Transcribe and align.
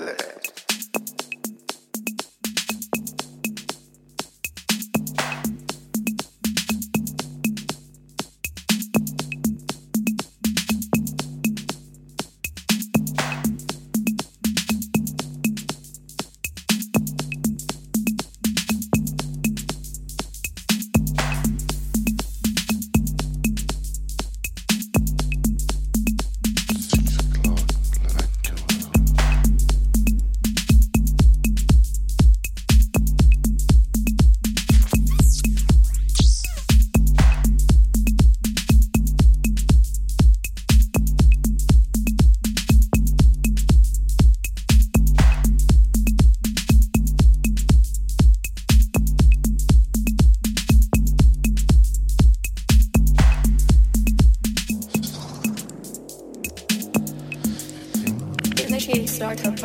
Yeah. 0.00 0.29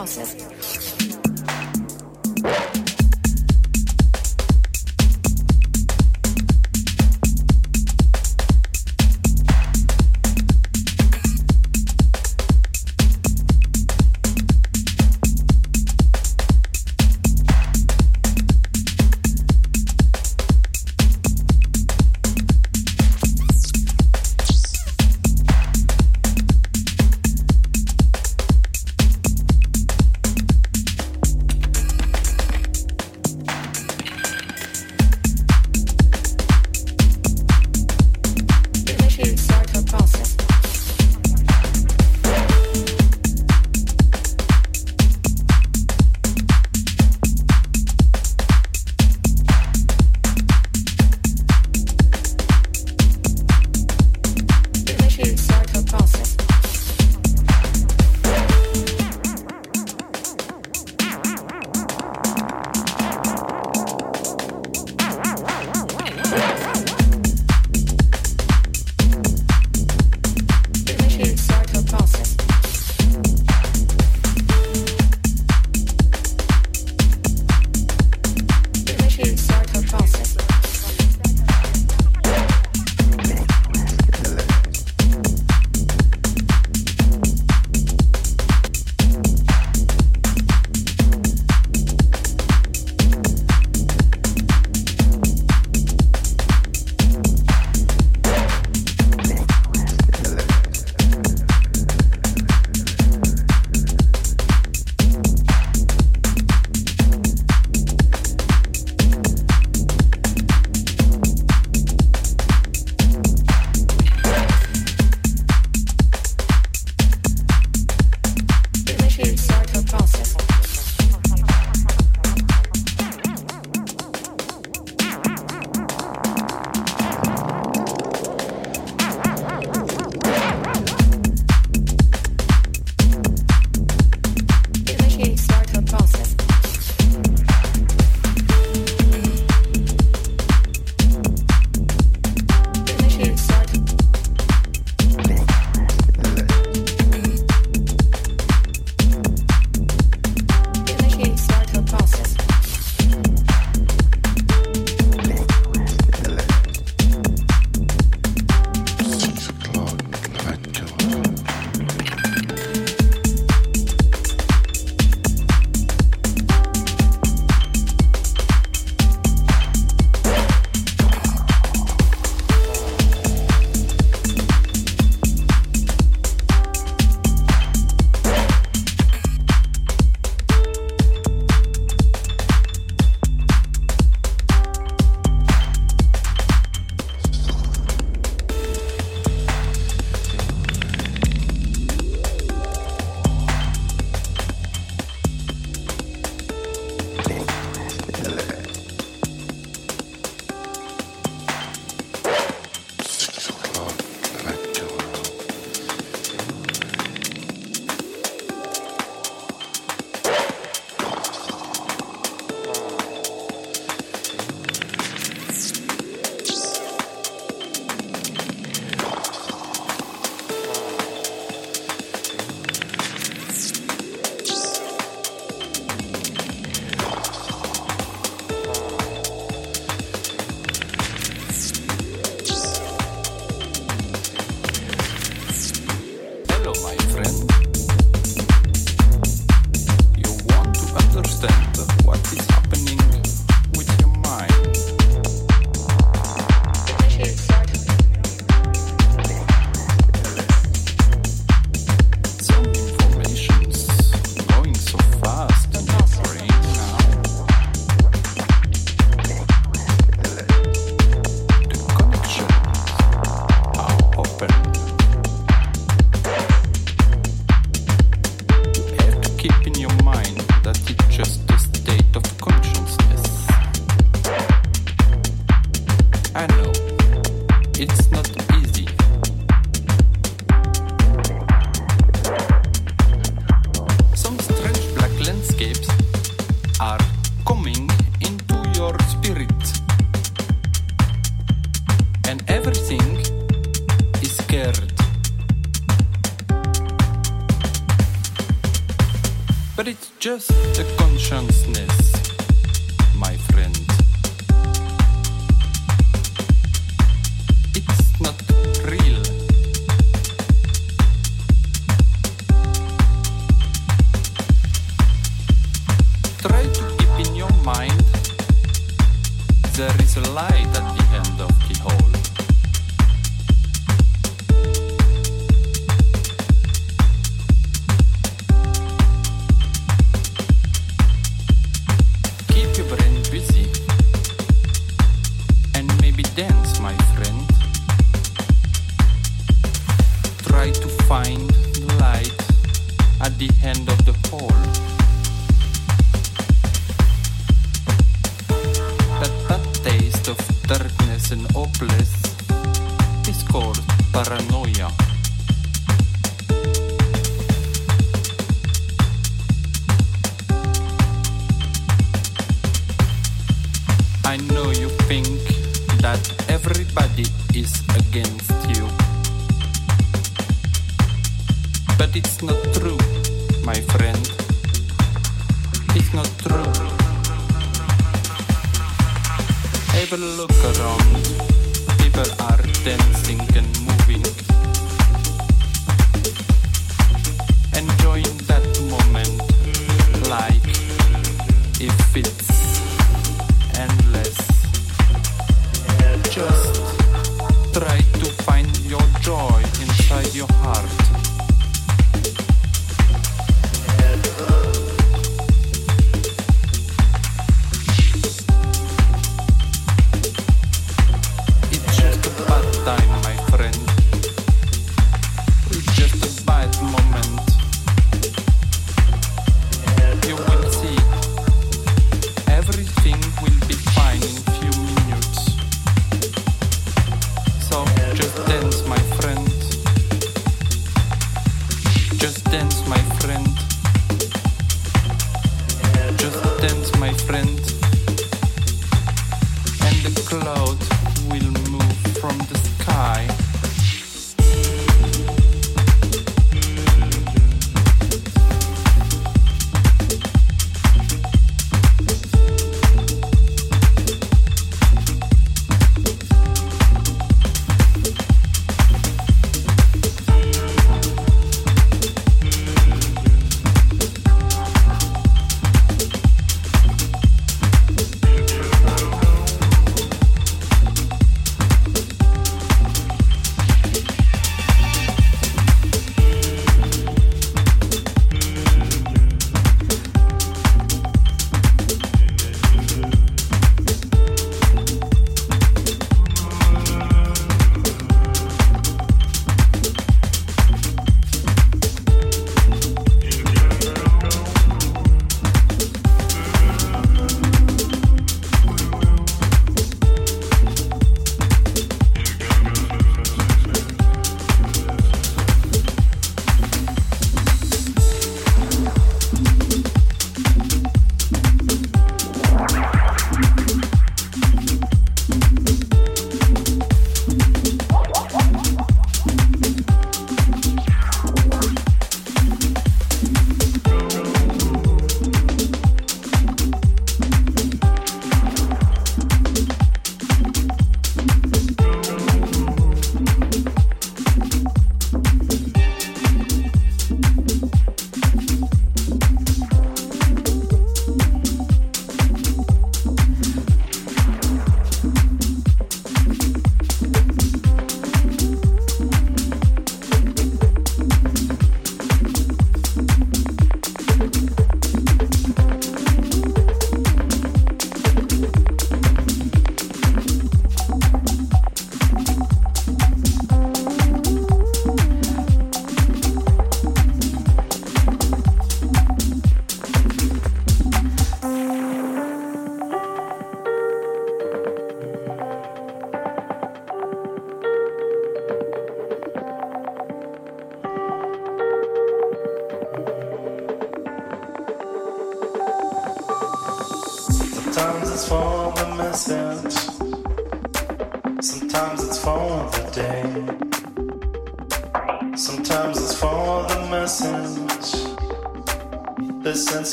Process. 0.00 0.39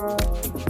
Oh. 0.00 0.67